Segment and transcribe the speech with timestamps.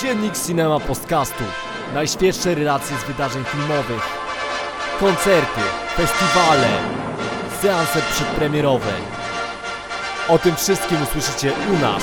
[0.00, 1.44] Dziennik Cinema Podcastu.
[1.94, 4.02] Najświeższe relacje z wydarzeń filmowych.
[5.00, 5.60] Koncerty,
[5.96, 6.68] festiwale,
[7.62, 8.92] seanse przedpremierowe.
[10.28, 12.02] O tym wszystkim usłyszycie u nas.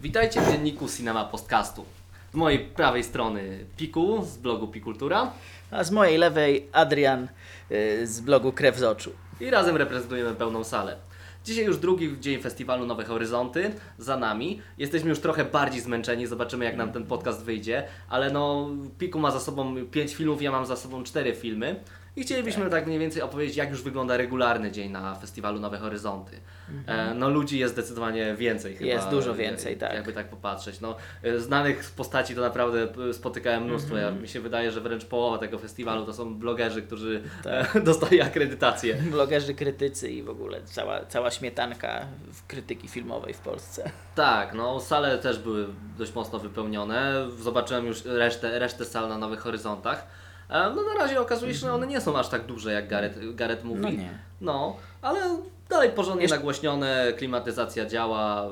[0.00, 1.84] Witajcie w dzienniku Cinema Podcastu.
[2.32, 5.32] Z mojej prawej strony Piku z blogu Pikultura
[5.70, 7.28] A z mojej lewej Adrian
[7.70, 9.25] y, z blogu Krew z oczu.
[9.40, 10.96] I razem reprezentujemy pełną salę.
[11.44, 14.60] Dzisiaj już drugi dzień festiwalu Nowe Horyzonty za nami.
[14.78, 19.30] Jesteśmy już trochę bardziej zmęczeni, zobaczymy jak nam ten podcast wyjdzie, ale no Piku ma
[19.30, 21.80] za sobą 5 filmów, ja mam za sobą 4 filmy.
[22.16, 22.86] I chcielibyśmy tak.
[22.86, 26.40] mniej więcej opowiedzieć, jak już wygląda regularny dzień na festiwalu Nowe Horyzonty.
[26.86, 28.90] E, no ludzi jest zdecydowanie więcej chyba.
[28.90, 29.94] Jest dużo e, więcej, tak.
[29.94, 30.80] Jakby tak popatrzeć.
[30.80, 33.96] No, e, znanych postaci to naprawdę spotykałem mnóstwo.
[33.96, 37.82] Ja, mi się wydaje, że wręcz połowa tego festiwalu to są blogerzy, którzy Tak.
[37.84, 38.94] dostali akredytację.
[39.10, 43.90] Blogerzy, krytycy i w ogóle cała, cała śmietanka w krytyki filmowej w Polsce.
[44.14, 45.66] Tak, no sale też były
[45.98, 47.26] dość mocno wypełnione.
[47.38, 50.25] Zobaczyłem już resztę, resztę sal na Nowych Horyzontach.
[50.48, 53.34] E, No na razie okazuje się, że one nie są aż tak duże jak Gareth,
[53.34, 53.82] Gareth mówi.
[53.82, 54.18] No nie.
[54.40, 55.20] No, ale
[55.68, 58.46] dalej porządnie Jeszcze- nagłośnione, klimatyzacja działa,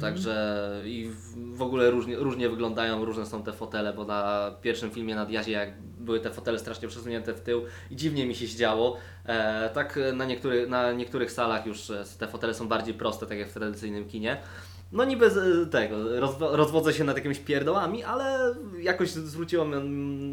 [0.00, 1.10] także i
[1.54, 5.52] w- ogóle różnie, różnie wyglądają, różne są te fotele, bo na pierwszym filmie nad Jazie
[5.52, 8.96] jak były te fotele strasznie przesunięte w tył i dziwnie mi się zdziało.
[9.26, 13.38] E, tak na, niektóry, na niektórych salach już e, te fotele są bardziej proste, tak
[13.38, 14.36] jak w tradycyjnym kinie.
[14.92, 19.64] No niby z e, tego, rozwo- rozwodzę się nad jakimiś pierdołami, ale jakoś zwróciło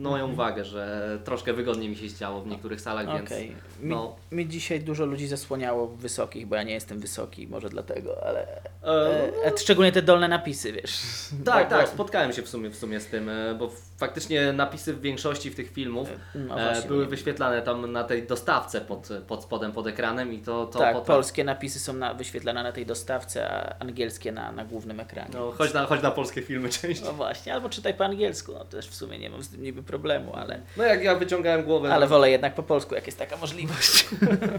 [0.02, 3.48] moją uwagę, że troszkę wygodniej mi się zdziało w niektórych salach, więc Okej.
[3.82, 4.16] Mi, no.
[4.32, 8.48] mi dzisiaj dużo ludzi zasłaniało wysokich, bo ja nie jestem wysoki, może dlatego, ale.
[8.84, 10.98] E, E, e, szczególnie te dolne napisy, wiesz.
[11.46, 14.94] Tak, Bo- tak, spotkałem się w sumie, w sumie z tym, e, bo faktycznie napisy
[14.94, 16.88] w większości w tych filmów No e, właśnie.
[16.88, 20.94] były wyświetlane tam na tej dostawce pod, pod spodem, pod ekranem i to, to tak,
[20.94, 21.08] potem...
[21.08, 25.30] polskie napisy są na, wyświetlane na tej dostawce, a angielskie na, na głównym ekranie.
[25.34, 27.06] No, chodź, na, chodź na polskie filmy częściej.
[27.06, 29.84] No właśnie, albo czytaj po angielsku, no też w sumie nie mam z tym niby
[29.84, 31.94] problemu, ale, No jak ja wyciągałem głowę...
[31.94, 34.06] ale no, wolę jednak po polsku, jak jest taka możliwość.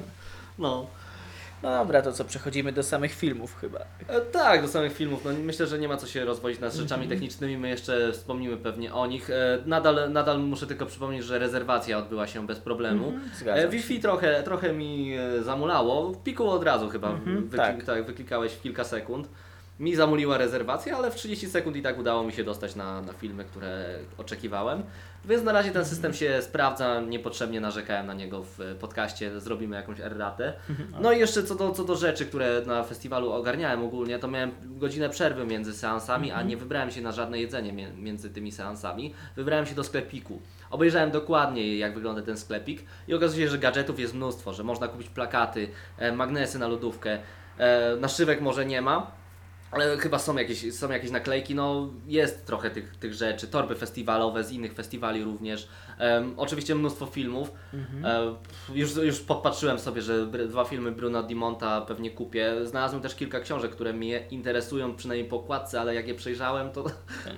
[0.59, 0.87] no.
[1.62, 3.78] No dobra, to co, przechodzimy do samych filmów chyba.
[4.08, 5.24] E, tak, do samych filmów.
[5.24, 7.08] No, myślę, że nie ma co się rozwodzić nad rzeczami Mhm.
[7.20, 7.58] technicznymi.
[7.58, 9.30] My jeszcze wspomnimy pewnie o nich.
[9.30, 13.08] E, nadal, nadal muszę tylko przypomnieć, że rezerwacja odbyła się bez problemu.
[13.08, 16.12] Mhm, E, Wi-Fi trochę, trochę mi e, zamulało.
[16.24, 17.84] Piku od razu chyba Mhm, tak.
[17.84, 19.28] tak, wyklikałeś w kilka sekund.
[19.80, 23.12] Mi zamuliła rezerwacja, ale w 30 sekund i tak udało mi się dostać na, na
[23.12, 24.82] filmy, które oczekiwałem.
[25.25, 30.01] Więc na razie ten system się sprawdza, niepotrzebnie narzekałem na niego w podcaście, zrobimy jakąś
[30.01, 30.53] erratę.
[31.01, 34.53] No i jeszcze co do, co do rzeczy, które na festiwalu ogarniałem ogólnie, to miałem
[34.62, 39.15] godzinę przerwy między seansami, a nie wybrałem się na żadne jedzenie między tymi seansami.
[39.37, 40.41] Wybrałem się do sklepiku.
[40.71, 44.89] Obejrzałem dokładnie jak wygląda ten sklepik i okazuje się, że gadżetów jest mnóstwo, że można
[44.89, 45.69] kupić plakaty,
[45.99, 47.19] e, magnesy na lodówkę,
[47.59, 49.18] e, naszywek może nie ma,
[49.71, 54.45] ale chyba są jakieś, są jakieś naklejki, no jest trochę tych, tych rzeczy, torby festiwalowe
[54.45, 55.69] z innych festiwali również.
[55.99, 57.53] Em, oczywiście mnóstwo filmów.
[58.05, 58.34] E,
[58.75, 62.67] już, już podpatrzyłem sobie, że dwa filmy Bruno Di Monta pewnie kupię.
[62.67, 66.85] Znalazłem też kilka książek, które mnie interesują, przynajmniej po okładce, ale jak je przejrzałem, to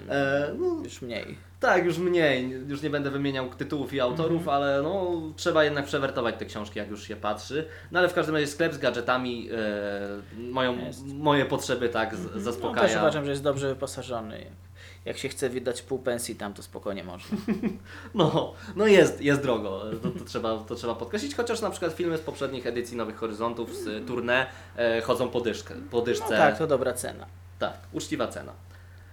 [0.09, 1.50] e, no, Już mniej.
[1.61, 2.51] Tak, już mniej.
[2.69, 6.91] Już nie będę wymieniał tytułów i autorów, ale no, trzeba jednak przewertować te książki, jak
[6.91, 7.69] już się patrzy.
[7.91, 10.77] No ale w każdym razie sklep z gadżetami e, moją,
[11.15, 12.99] moje potrzeby tak No, też zaspokaja.
[12.99, 14.39] uważam, że jest dobrze wyposażony.
[14.39, 14.49] Jak,
[15.05, 17.37] jak się chce wydać pół pensji tam, to spokojnie można.
[18.15, 22.17] No, no jest, jest drogo, to, to, trzeba, to trzeba podkreślić, chociaż na przykład filmy
[22.17, 24.45] z poprzednich edycji Nowych Horyzontów z tournée
[24.77, 26.25] e, chodzą po, dyszkę, po dyszce.
[26.31, 27.27] No tak, to dobra cena.
[27.59, 28.53] tak, uczciwa cena.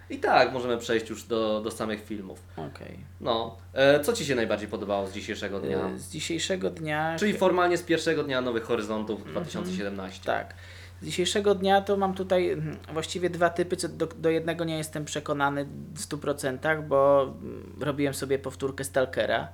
[0.09, 2.41] I tak, możemy przejść już do, do samych filmów.
[2.57, 2.99] Okej.
[3.21, 5.89] No, e, co Ci się najbardziej podobało z dzisiejszego dnia?
[5.89, 7.15] Y, Z dzisiejszego dnia.
[7.19, 10.25] Czyli formalnie z pierwszego dnia Nowych Horyzontów 2017.
[10.25, 10.53] Tak.
[11.01, 13.75] Z dzisiejszego dnia to mam tutaj mm, właściwie dwa typy.
[13.75, 19.47] Co do, do jednego nie jestem przekonany w 100%, bo mm, robiłem sobie powtórkę Stalkera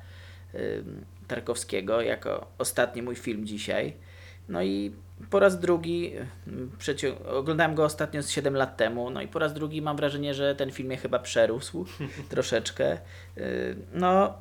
[0.55, 3.93] ym, Tarkowskiego jako ostatni mój film dzisiaj.
[4.49, 4.91] No i
[5.29, 6.13] po raz drugi,
[7.25, 10.55] oglądałem go ostatnio z 7 lat temu, no i po raz drugi mam wrażenie, że
[10.55, 11.85] ten film mnie chyba przerósł
[12.29, 12.97] troszeczkę.
[13.37, 14.33] Y, No,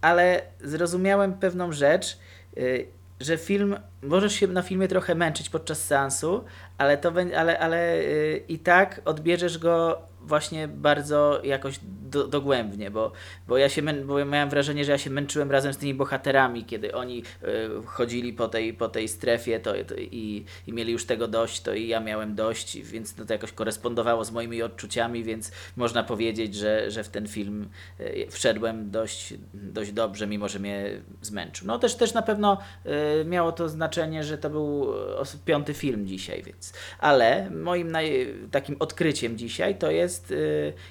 [0.00, 2.18] ale zrozumiałem pewną rzecz,
[2.56, 2.86] y,
[3.20, 6.44] że film, możesz się na filmie trochę męczyć podczas seansu,
[6.78, 13.12] ale, to, ale, ale y, i tak odbierzesz go właśnie bardzo jakoś do, dogłębnie, bo,
[13.48, 16.64] bo ja się mę- bo miałem wrażenie, że ja się męczyłem razem z tymi bohaterami,
[16.64, 17.46] kiedy oni e,
[17.86, 21.74] chodzili po tej, po tej strefie to, to i, i mieli już tego dość, to
[21.74, 26.54] i ja miałem dość, więc no to jakoś korespondowało z moimi odczuciami, więc można powiedzieć,
[26.54, 27.68] że, że w ten film
[27.98, 31.66] e, wszedłem dość, dość dobrze, mimo że mnie zmęczył.
[31.66, 36.06] No też, też na pewno e, miało to znaczenie, że to był os- piąty film
[36.06, 36.72] dzisiaj, więc.
[36.98, 40.34] Ale moim naj, takim odkryciem dzisiaj to jest e,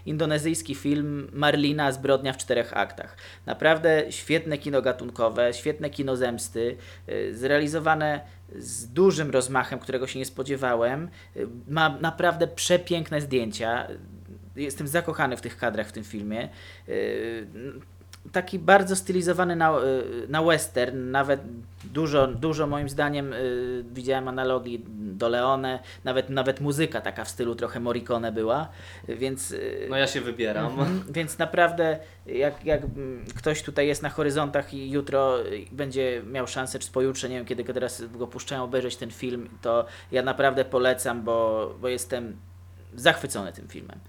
[0.05, 3.17] indonezyjski film Marlina Zbrodnia w czterech aktach.
[3.45, 6.77] Naprawdę świetne kino gatunkowe, świetne kino zemsty,
[7.07, 8.21] e, zrealizowane
[8.55, 11.09] z dużym rozmachem, którego się nie spodziewałem.
[11.35, 13.87] E, Ma naprawdę przepiękne zdjęcia.
[14.55, 16.49] Jestem zakochany w tych kadrach w tym filmie.
[18.31, 19.75] Taki bardzo stylizowany na,
[20.29, 21.41] na western, nawet
[21.83, 23.33] dużo, dużo moim zdaniem
[23.93, 24.85] widziałem analogii
[25.19, 28.69] do Leone, nawet, nawet muzyka taka w stylu trochę Morricone była,
[29.07, 30.65] więc yy, No ja się wybieram.
[30.65, 36.21] Mhm, Więc naprawdę, jak, jak mm, ktoś tutaj jest na horyzontach i jutro y, będzie
[36.25, 40.21] miał szansę, czy pojutrze, nie wiem kiedy teraz go puszczają, obejrzeć ten film, to ja
[40.23, 42.37] naprawdę polecam, bo, bo jestem
[42.95, 43.99] zachwycony tym filmem.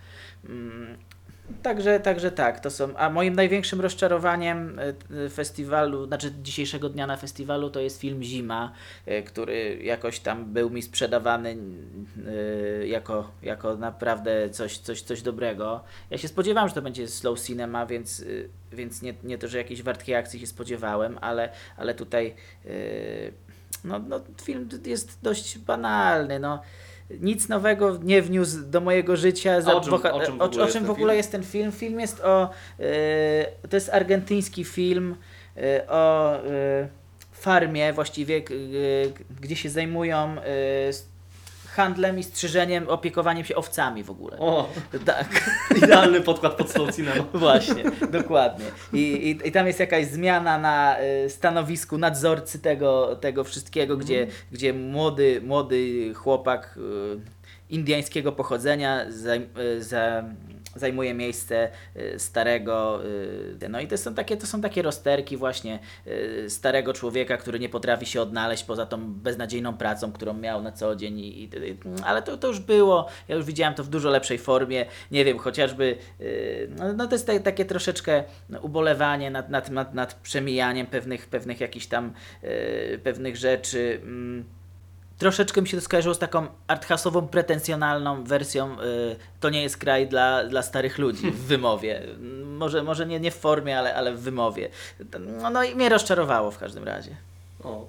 [1.63, 2.97] Także, także tak, to są.
[2.97, 4.95] A moim największym rozczarowaniem y,
[5.27, 8.73] y, festiwalu, znaczy dzisiejszego dnia na festiwalu, to jest film Zima,
[9.09, 11.57] y, który jakoś tam był mi sprzedawany
[12.85, 15.85] jako, jako naprawdę coś, coś, coś dobrego.
[16.11, 18.25] Ja się spodziewałem, że to będzie slow cinema, więc,
[18.73, 22.35] więc nie, nie to, że jakiejś wartkiej akcji się spodziewałem, ale, ale tutaj
[23.85, 26.39] no, no, film jest dość banalny.
[26.39, 26.63] No.
[27.21, 29.57] Nic nowego nie wniósł do mojego życia.
[29.57, 31.17] O czym- o czym w o, ogóle o jest czym ten w ogóle film?
[31.17, 31.73] jest ten film?
[31.73, 32.51] Film jest o.
[32.81, 35.17] y, to jest argentyński film
[35.57, 36.89] y, o y,
[37.33, 38.43] farmie, właściwie,
[39.41, 40.37] gdzie się zajmują
[41.81, 44.39] handlem i strzyżeniem, opiekowaniem się owcami w ogóle.
[44.39, 44.69] O,
[45.07, 45.27] Tak.
[45.85, 47.25] idealny podkład pod slow cinema.
[47.35, 48.65] Właśnie, dokładnie.
[48.93, 54.27] I, i, I tam jest jakaś zmiana na y, stanowisku nadzorcy tego, tego wszystkiego, gdzie,
[54.53, 56.79] gdzie młody, młody chłopak
[57.17, 60.25] y, indyjskiego pochodzenia y, za,
[60.75, 63.05] zajmuje miejsce y, starego.
[63.63, 67.59] y, No i to są takie, to są takie rozterki właśnie y, starego człowieka, który
[67.59, 71.19] nie potrafi się odnaleźć poza tą beznadziejną pracą, którą miał na co dzień.
[71.19, 71.51] I, i,
[72.05, 73.09] ale to, to już było.
[73.29, 74.87] Ja już widziałem to w dużo lepszej formie.
[75.11, 75.97] Nie wiem, chociażby
[76.79, 78.25] no, no to jest ta, takie troszeczkę
[78.63, 82.13] ubolewanie nad, nad, nad, nad przemijaniem pewnych, pewnych jakichś tam
[83.03, 84.01] pewnych rzeczy.
[85.21, 90.09] Troszeczkę mi się to skojarzyło z taką arthouse'ową, pretensjonalną wersją y, To nie jest kraj
[90.09, 92.03] dla, dla starych ludzi w wymowie.
[92.45, 94.69] Może, może nie, nie w formie, ale, ale w wymowie.
[95.43, 97.17] No, no i mnie rozczarowało w każdym razie.
[97.65, 97.87] O.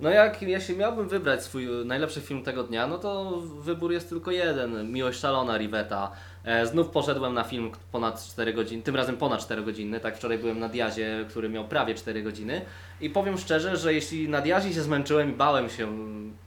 [0.00, 4.30] No jak jeśli miałbym wybrać swój najlepszy film tego dnia, no to wybór jest tylko
[4.30, 4.92] jeden.
[4.92, 6.12] Miłość szalona Riveta.
[6.44, 10.00] E, znów poszedłem na film ponad 4 godziny, tym razem ponad 4 godziny.
[10.00, 12.60] Tak wczoraj byłem na Diazie, który miał prawie 4 godziny.
[13.00, 15.88] I powiem szczerze, że jeśli na Diazie się zmęczyłem i bałem się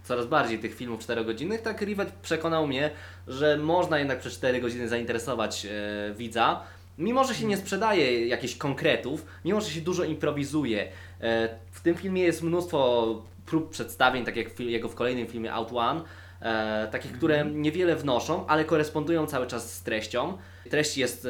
[0.03, 2.91] coraz bardziej tych filmów 4 godzinnych, tak Rivet przekonał mnie,
[3.27, 6.61] że można jednak przez 4 godziny zainteresować e, widza.
[6.97, 11.95] Mimo, że się nie sprzedaje jakichś konkretów, mimo, że się dużo improwizuje, e, w tym
[11.95, 13.05] filmie jest mnóstwo
[13.45, 16.01] prób przedstawień, tak jak w jego w kolejnym filmie Out One,
[16.45, 20.37] e, takich, które niewiele wnoszą, ale korespondują cały czas z treścią.
[20.69, 21.29] Treść jest, e,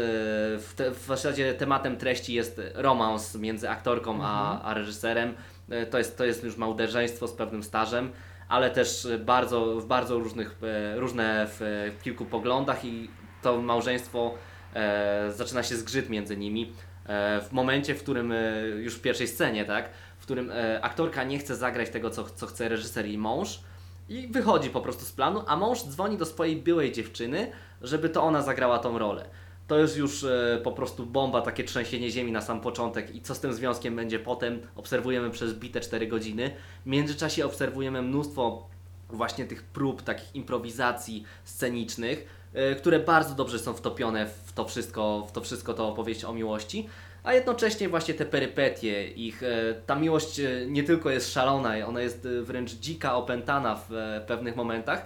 [0.59, 5.33] w, te, w zasadzie tematem treści jest romans między aktorką a, a reżyserem.
[5.69, 8.12] E, to, jest, to jest już małżeństwo z pewnym stażem,
[8.47, 13.09] ale też bardzo, w bardzo różnych, e, różne w, w kilku poglądach i
[13.41, 14.33] to małżeństwo
[14.73, 16.73] e, zaczyna się zgrzyt między nimi.
[17.06, 18.33] E, w momencie, w którym
[18.77, 20.51] już w pierwszej scenie, tak, w którym
[20.81, 23.59] aktorka nie chce zagrać tego, co, co chce reżyser i mąż
[24.09, 28.24] i wychodzi po prostu z planu, a mąż dzwoni do swojej byłej dziewczyny, żeby to
[28.24, 29.29] ona zagrała tą rolę.
[29.67, 33.35] To jest już e, po prostu bomba, takie trzęsienie ziemi na sam początek i co
[33.35, 36.51] z tym związkiem będzie potem, obserwujemy przez bite 4 godziny.
[36.85, 38.67] W międzyczasie obserwujemy mnóstwo
[39.09, 45.25] właśnie tych prób, takich improwizacji scenicznych, e, które bardzo dobrze są wtopione w to wszystko,
[45.29, 46.89] w to wszystko to opowieść o miłości,
[47.25, 52.01] a jednocześnie właśnie te perypetie, ich, e, ta miłość e, nie tylko jest szalona, ona
[52.01, 53.91] jest e, wręcz dzika, opętana w
[54.27, 55.05] pewnych momentach,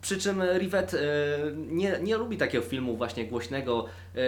[0.00, 0.96] przy czym Rivet
[1.56, 3.86] nie, nie lubi takiego filmu właśnie głośnego,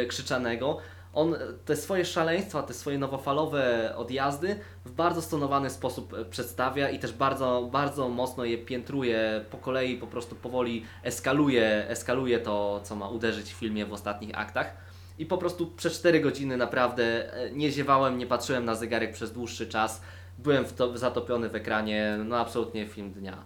[0.09, 0.79] krzyczanego.
[1.15, 7.13] On te swoje szaleństwa, te swoje nowofalowe odjazdy w bardzo stonowany sposób przedstawia i też
[7.13, 13.09] bardzo, bardzo mocno je piętruje po kolei, po prostu powoli eskaluje, eskaluje to, co ma
[13.09, 14.96] uderzyć w filmie w ostatnich aktach.
[15.19, 19.33] I po prostu przez 4 godziny naprawdę e, nie ziewałem, nie patrzyłem na zegarek przez
[19.33, 20.03] dłuższy czas.
[20.39, 23.37] byłem w to, zatopiony w ekranie, no absolutnie film dnia.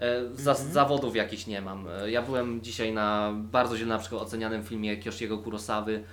[0.00, 1.86] E, za, Zawodów jakichś nie mam.
[1.88, 6.04] E, Ja byłem dzisiaj na bardzo źle na przykład ocenianym filmie Kioshiego Kurosawy,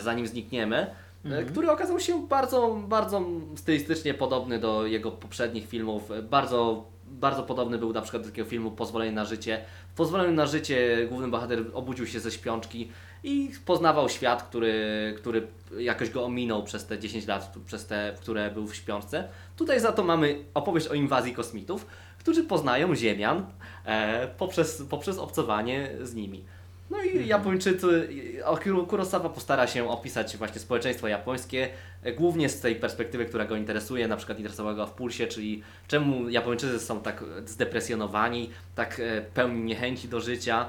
[0.00, 0.86] Zanim znikniemy,
[1.24, 3.22] e, który okazał się bardzo, bardzo
[3.56, 6.10] stylistycznie podobny do jego poprzednich filmów.
[6.30, 9.64] Bardzo, bardzo podobny był na przykład do takiego filmu Pozwolenie na życie.
[9.92, 12.88] W Pozwoleniu na życie główny bohater obudził się ze śpiączki
[13.24, 15.46] i poznawał świat, który, który
[15.78, 19.28] jakoś go ominął przez te 10 lat, przez te, które był w śpiączce.
[19.56, 21.86] Tutaj za to mamy opowieść o inwazji kosmitów,
[22.18, 23.46] którzy poznają Ziemian
[23.84, 26.44] e, poprzez, poprzez obcowanie z nimi.
[26.90, 28.08] No i Japończycy,
[28.44, 31.68] o, Kuro- Kurosawa postara się opisać właśnie społeczeństwo japońskie,
[32.16, 36.28] głównie z tej perspektywy, która go interesuje, na przykład interesowała go w Pulsie, czyli czemu
[36.28, 40.66] Japończycy są tak zdepresjonowani, tak e, pełni niechęci do życia.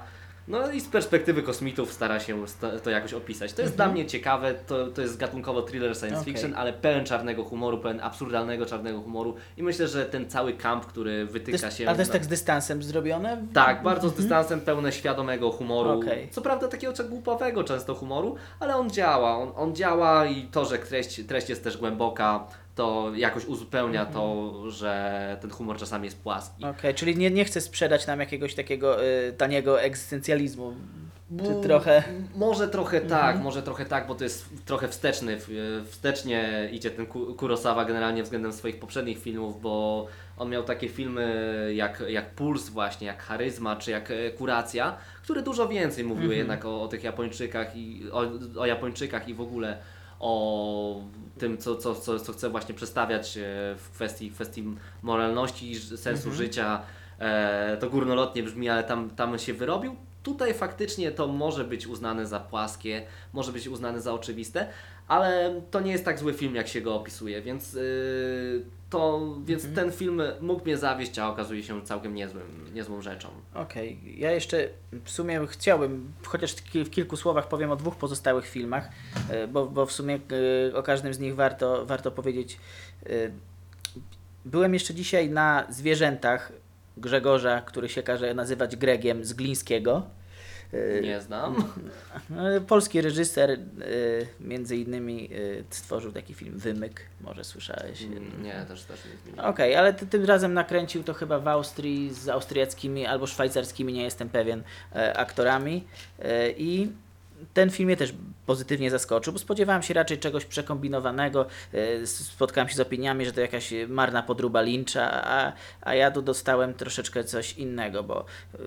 [0.49, 2.45] No i z perspektywy kosmitów stara się
[2.83, 3.53] to jakoś opisać.
[3.53, 6.33] To jest dla mnie ciekawe, to, to jest gatunkowo thriller science Okej.
[6.33, 10.85] fiction, ale pełen czarnego humoru, pełen absurdalnego czarnego humoru i myślę, że ten cały kamp,
[10.85, 11.87] który wytyka jest, się...
[11.87, 13.45] ale to jest na- tak z dystansem zrobione?
[13.53, 15.89] tak, bardzo z dystansem, pełne świadomego humoru.
[15.99, 16.29] Okej.
[16.29, 19.37] Co prawda takiego czego głupawego często humoru, ale on działa.
[19.37, 24.53] On, on działa i to, że treść, treść jest też głęboka, to jakoś uzupełnia to,
[24.71, 26.65] że ten humor czasami jest płaski.
[26.65, 30.73] Okej, czyli nie, nie chcę sprzedać nam jakiegoś takiego y, taniego egzystencjalizmu.
[31.29, 32.03] Bo- trochę...
[32.35, 35.37] Może trochę tak, może trochę tak, bo to jest trochę wsteczny.
[35.89, 40.07] Wstecznie idzie ten Ku- Kurosawa generalnie względem swoich poprzednich filmów, bo
[40.37, 45.41] on miał takie filmy jak, jak Puls właśnie, jak Charyzma, czy jak e, Kuracja, które
[45.41, 48.23] dużo więcej mówiły jednak o, o tych Japończykach i o,
[48.61, 49.77] o Japończykach i w ogóle
[50.19, 51.01] o
[51.37, 53.41] tym, co, co, co, co chce właśnie przedstawiać e,
[53.77, 54.63] w kwestii, kwestii
[55.01, 56.81] moralności i sensu życia.
[57.19, 59.95] E, to górnolotnie brzmi, ale tam, tam się wyrobił.
[60.23, 64.67] Tutaj faktycznie to może być uznane za płaskie, może być uznane za oczywiste,
[65.07, 69.73] ale to nie jest tak zły film, jak się go opisuje, więc, yy, to, więc
[69.75, 73.29] ten film mógł mnie zawieść, a okazuje się całkiem niezłym, niezłą rzeczą.
[73.53, 74.69] Okej, ja jeszcze
[75.03, 76.55] w sumie chciałbym, chociaż
[76.85, 78.89] w kilku słowach powiem o dwóch pozostałych filmach,
[79.29, 80.19] e, bo, bo w sumie
[80.71, 82.57] e, o każdym z nich warto, warto powiedzieć.
[83.05, 83.09] E,
[84.45, 86.51] Byłem jeszcze dzisiaj na zwierzętach
[86.97, 90.03] Grzegorza, który się każe nazywać Gregiem z Glińskiego.
[90.73, 91.55] E, Nie znam.
[92.37, 93.57] E, Polski reżyser, e,
[94.39, 98.01] między innymi e, stworzył taki film Wymyk, może słyszałeś.
[98.43, 98.99] Nie, też, też
[99.35, 99.43] nie.
[99.43, 104.03] Okej, ale ty, tym razem nakręcił to chyba w Austrii z austriackimi albo szwajcarskimi, nie
[104.03, 104.63] jestem pewien,
[104.95, 105.87] e, aktorami.
[106.19, 106.91] E, I
[107.53, 108.13] ten film mnie też
[108.45, 111.45] pozytywnie zaskoczył, bo spodziewałem się raczej czegoś przekombinowanego.
[111.73, 116.21] E, spotkałem się z opiniami, że to jakaś marna podróba Lyncha, a, a ja tu
[116.21, 118.57] dostałem troszeczkę coś innego, bo e,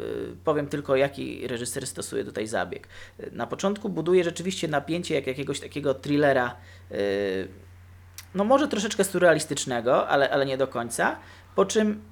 [0.44, 2.88] powiem tylko, jaki reżyser stosuje tutaj zabieg.
[3.20, 6.56] E, Na początku buduje rzeczywiście napięcie jak jakiegoś takiego thrillera.
[8.34, 11.18] no może troszeczkę surrealistycznego, ale, ale nie do końca.
[11.54, 12.02] Po czym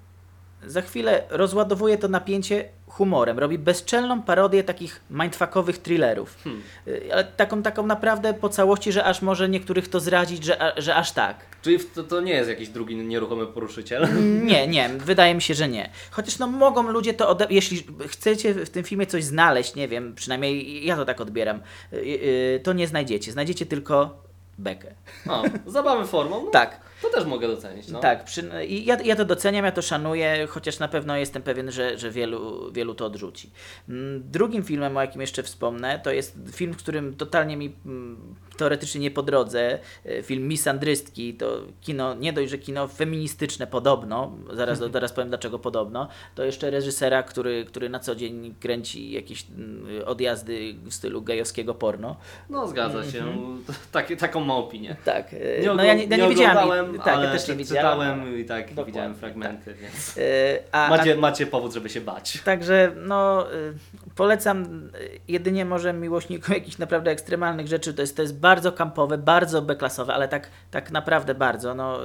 [0.66, 3.38] za chwilę rozładowuje to napięcie humorem.
[3.38, 6.36] Robi bezczelną parodię takich mindfuckowych thrillerów.
[6.44, 6.62] Hmm.
[6.88, 10.94] Y, Ale taką, taką naprawdę po całości, że aż może niektórych to zrazić, że, że
[10.94, 11.36] aż tak.
[11.62, 14.08] Czyli to, to nie jest jakiś drugi nieruchomy poruszyciel?
[14.42, 15.90] Nie, nie, wydaje mi się, że nie.
[16.10, 17.46] Chociaż no mogą ludzie to ode...
[17.50, 21.60] jeśli chcecie w tym filmie coś znaleźć, nie wiem, przynajmniej ja to tak odbieram,
[21.92, 23.32] y, y, to nie znajdziecie.
[23.32, 24.22] Znajdziecie tylko
[24.58, 24.94] bekę.
[25.28, 26.44] O, zabawy formą?
[26.44, 26.89] No, Tak.
[27.02, 27.88] To też mogę docenić.
[27.88, 28.00] No.
[28.00, 31.70] Tak, przy, i ja, ja to doceniam, ja to szanuję, chociaż na pewno jestem pewien,
[31.72, 33.50] że, że wielu, wielu to odrzuci.
[33.88, 38.34] Mm, Drugim filmem, o jakim jeszcze wspomnę, to jest film, w którym totalnie mi mm,
[38.56, 44.32] teoretycznie nie po drodze, e, film Misandrystki, to kino, nie dość, że kino feministyczne podobno,
[44.52, 49.46] zaraz, zaraz powiem dlaczego podobno, to jeszcze reżysera, który, który na co dzień kręci jakieś
[49.50, 52.16] mm, odjazdy w stylu gejowskiego porno.
[52.50, 53.24] No zgadza się.
[53.66, 54.96] To, tak, taką ma opinię.
[55.04, 56.58] Tak, e, Nie, no ja nie, ja nie wiedziałem.
[56.58, 57.98] oglądałem, tak, ale ja też nie widziałem.
[57.98, 62.38] czytałem i tak Dokładnie, widziałem fragmenty, więc E, A, macie, macie powód, żeby się bać.
[62.44, 63.74] Także no, y,
[64.14, 64.90] polecam
[65.28, 67.94] jedynie może miłośnikom jakichś naprawdę ekstremalnych rzeczy.
[67.94, 71.74] To jest, to jest bardzo kampowe, bardzo beklasowe, ale tak, tak naprawdę bardzo.
[71.74, 71.98] No,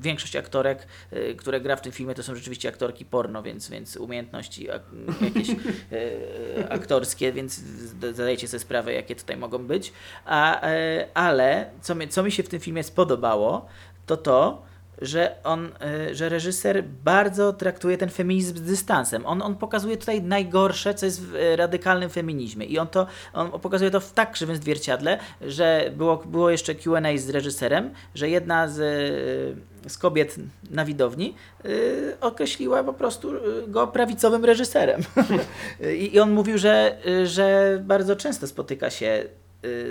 [0.00, 0.86] większość aktorek,
[1.36, 4.82] które gra w tym filmie, to są rzeczywiście aktorki porno, więc, więc umiejętności ak-
[5.20, 5.48] jakieś
[6.68, 7.54] aktorskie, więc
[8.12, 9.92] zdajecie sobie sprawę, jakie tutaj mogą być.
[10.24, 13.66] A, y, ale co mi, co mi się w tym filmie spodobało,
[14.08, 14.68] to to,
[15.02, 15.70] że on,
[16.10, 19.26] y, że reżyser bardzo traktuje ten feminizm z dystansem.
[19.26, 22.66] On, on pokazuje tutaj najgorsze, co jest w y, radykalnym feminizmie.
[22.66, 27.00] I on to on pokazuje to w tak krzywym zwierciadle, że było, było jeszcze QA
[27.16, 28.78] z reżyserem, że jedna z,
[29.86, 30.36] y, z kobiet
[30.70, 31.34] na widowni
[31.64, 33.32] y, określiła po prostu
[33.68, 35.02] go prawicowym reżyserem.
[36.00, 39.24] I, I on mówił, że, że bardzo często spotyka się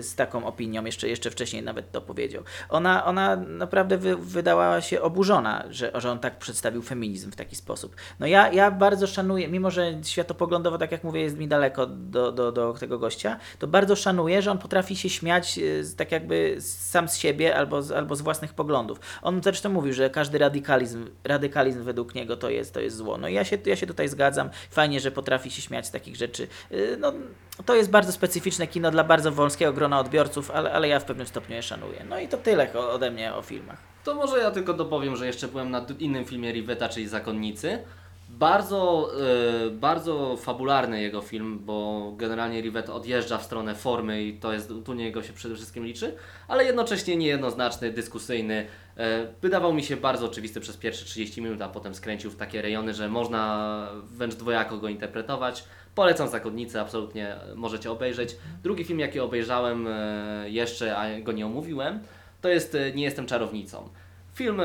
[0.01, 2.43] z taką opinią, jeszcze, jeszcze wcześniej nawet to powiedział.
[2.69, 7.55] Ona, ona naprawdę wy, wydała się oburzona, że, że on tak przedstawił feminizm w taki
[7.55, 7.95] sposób.
[8.19, 12.31] No ja, ja bardzo szanuję, mimo że światopoglądowo, tak jak mówię, jest mi daleko do,
[12.31, 16.55] do, do tego gościa, to bardzo szanuję, że on potrafi się śmiać y, tak jakby
[16.59, 18.99] sam z siebie albo z, albo z własnych poglądów.
[19.21, 23.17] On zresztą mówił, że każdy radykalizm, radykalizm według niego to jest, to jest zło.
[23.17, 24.49] No i ja się, ja się tutaj zgadzam.
[24.69, 26.47] Fajnie, że potrafi się śmiać z takich rzeczy.
[26.71, 27.13] Y, No,
[27.65, 31.27] to jest bardzo specyficzne kino dla bardzo wąskiego grona odbiorców, ale, ale ja w pewnym
[31.27, 32.05] stopniu je szanuję.
[32.09, 33.77] No i to tyle ode mnie o filmach.
[34.03, 37.83] To może ja tylko dopowiem, że jeszcze byłem na innym filmie Riveta, czyli Zakonnicy.
[38.39, 39.09] Bardzo,
[39.67, 44.73] e, bardzo fabularny jego film, bo generalnie Rivet odjeżdża w stronę formy i to jest,
[44.85, 46.15] tu niego się przede wszystkim liczy,
[46.47, 48.67] ale jednocześnie niejednoznaczny, dyskusyjny.
[48.97, 52.61] E, wydawał mi się bardzo oczywisty przez pierwsze 30 minut, a potem skręcił w takie
[52.61, 55.63] rejony, że można wręcz dwojako go interpretować.
[55.95, 58.35] Polecam Zakonnicy, absolutnie możecie obejrzeć.
[58.63, 61.99] Drugi film, jaki obejrzałem e, jeszcze, a go nie omówiłem,
[62.41, 63.89] to jest Nie jestem czarownicą.
[64.37, 64.61] Film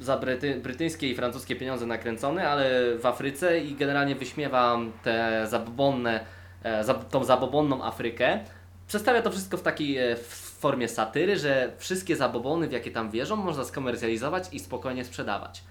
[0.00, 6.24] za bryty, brytyjskie i francuskie pieniądze nakręcony, ale w Afryce i generalnie wyśmiewa te zabobonne,
[6.62, 8.40] e, tą zabobonną Afrykę.
[8.88, 13.10] Przedstawia to wszystko w takiej e, w formie satyry, że wszystkie zabobony, w jakie tam
[13.10, 15.62] wierzą, można skomercjalizować i spokojnie sprzedawać.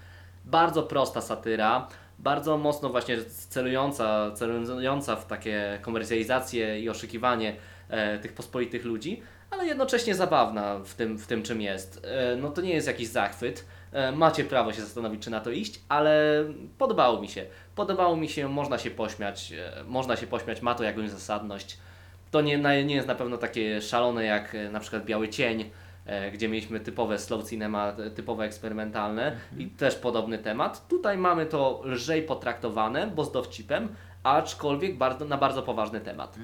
[0.45, 1.87] Bardzo prosta satyra,
[2.19, 3.17] bardzo mocno właśnie
[3.49, 7.55] celująca, celująca w takie komercjalizację i oszukiwanie
[7.89, 9.21] e, tych pospolitych ludzi,
[9.59, 12.05] ale jednocześnie zabawna w tym, w tym czym jest.
[12.05, 13.65] E, no to nie jest jakiś zachwyt.
[13.91, 16.43] E, macie prawo się zastanowić, czy na to iść, ale
[16.77, 17.45] podobało mi się.
[17.75, 21.77] Podobało mi się, można się pośmiać, e, można się pośmiać, ma to jakąś zasadność.
[22.31, 25.69] To nie, nie jest na pewno takie szalone jak na przykład Biały Cień,
[26.33, 30.87] gdzie mieliśmy typowe slow cinema, typowe eksperymentalne i też podobny temat.
[30.87, 36.37] Tutaj mamy to lżej potraktowane, bo z dowcipem, aczkolwiek bardzo, na bardzo poważny temat.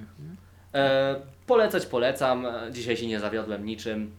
[0.76, 1.16] E,
[1.48, 4.12] polecać polecam, E, dzisiaj się nie zawiodłem niczym,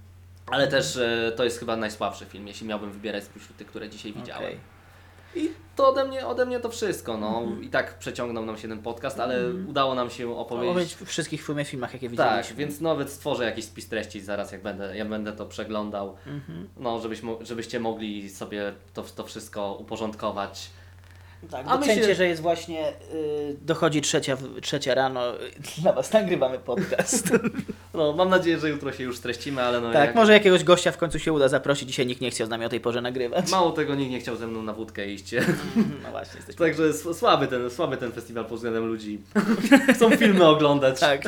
[0.47, 4.13] ale też e, to jest chyba najsłabszy film, jeśli miałbym wybierać spośród tych, które dzisiaj
[4.13, 4.45] widziałem.
[4.45, 4.77] Okej.
[5.35, 7.17] I to ode mnie, ode mnie to wszystko.
[7.17, 7.43] No.
[7.63, 10.71] I tak przeciągnął nam się ten podcast, ale udało nam się opowiedzieć.
[10.71, 12.57] Opowiedzieć o wszystkich filmach, jakie Tak, widzieliśmy.
[12.57, 16.17] więc nawet stworzę jakiś spis treści zaraz, jak będę, ja będę to przeglądał.
[16.27, 16.69] Mhm.
[16.77, 20.71] No, żebyś, żebyście mogli sobie to, to wszystko uporządkować.
[21.51, 25.21] Tak, A docencie, się- że jest właśnie, y, dochodzi trzecia, trzecia rano,
[25.83, 27.31] dla Was nagrywamy podcast.
[27.95, 30.15] No, mam nadzieję, że jutro się już streścimy, ale no tak, jak...
[30.15, 31.89] może jakiegoś gościa w końcu się uda zaprosić.
[31.89, 33.51] Dzisiaj nikt nie chciał z nami o tej porze nagrywać.
[33.51, 35.35] Mało tego, nikt nie chciał ze mną na wódkę iść.
[36.03, 36.67] No właśnie, jesteśmy...
[36.67, 39.21] Także słaby ten, słaby ten festiwal pod względem ludzi.
[39.95, 41.01] Chcą filmy oglądać.
[41.01, 41.23] Tak.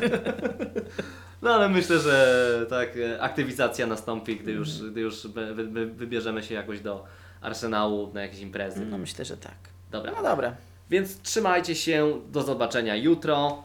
[1.43, 5.87] No ale myślę, że tak e, aktywizacja nastąpi, gdy już, gdy już wy, wy, wy-
[5.87, 7.05] wybierzemy się jakoś do
[7.41, 8.87] arsenału na jakieś imprezy.
[8.87, 9.55] No myślę, że tak.
[9.91, 10.13] Dobra.
[10.17, 10.55] No dobra.
[10.91, 13.63] Więc trzymajcie się, do zobaczenia jutro.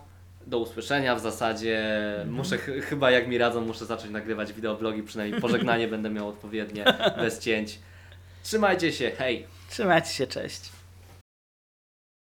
[0.47, 1.83] Do usłyszenia w zasadzie.
[2.29, 6.85] Muszę ch- chyba jak mi radzą, muszę zacząć nagrywać wideoblogi, przynajmniej pożegnanie będę miał odpowiednie,
[7.17, 7.79] bez cięć.
[8.43, 9.47] Trzymajcie się, hej!
[9.69, 10.61] Trzymajcie się, cześć.